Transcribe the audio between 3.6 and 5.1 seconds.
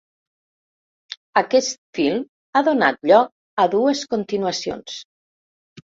a dues continuacions.